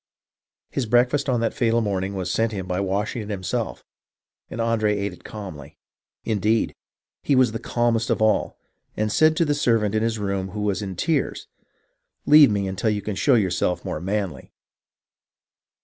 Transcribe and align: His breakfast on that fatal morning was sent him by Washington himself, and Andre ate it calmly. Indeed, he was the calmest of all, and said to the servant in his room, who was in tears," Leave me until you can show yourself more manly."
His 0.71 0.87
breakfast 0.87 1.29
on 1.29 1.41
that 1.41 1.53
fatal 1.53 1.79
morning 1.79 2.15
was 2.15 2.31
sent 2.31 2.53
him 2.53 2.65
by 2.65 2.79
Washington 2.79 3.29
himself, 3.29 3.83
and 4.49 4.59
Andre 4.59 4.97
ate 4.97 5.13
it 5.13 5.23
calmly. 5.23 5.77
Indeed, 6.23 6.73
he 7.21 7.35
was 7.35 7.51
the 7.51 7.59
calmest 7.59 8.09
of 8.09 8.19
all, 8.19 8.57
and 8.97 9.11
said 9.11 9.37
to 9.37 9.45
the 9.45 9.53
servant 9.53 9.93
in 9.93 10.01
his 10.01 10.17
room, 10.17 10.47
who 10.57 10.61
was 10.61 10.81
in 10.81 10.95
tears," 10.95 11.45
Leave 12.25 12.49
me 12.49 12.67
until 12.67 12.89
you 12.89 13.03
can 13.03 13.15
show 13.15 13.35
yourself 13.35 13.85
more 13.85 14.01
manly." 14.01 14.51